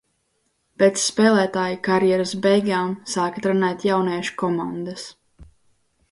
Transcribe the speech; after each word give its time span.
Pēc 0.83 0.95
spēlētāja 1.01 1.75
karjeras 1.87 2.31
beigām 2.45 2.95
sāka 3.15 3.43
trenēt 3.47 3.85
jauniešu 3.89 4.35
komandas. 4.45 5.05